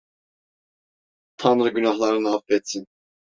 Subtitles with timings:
[1.37, 2.87] Tanrı günahlarını affetsin.